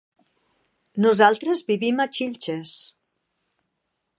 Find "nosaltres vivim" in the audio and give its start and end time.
1.05-2.01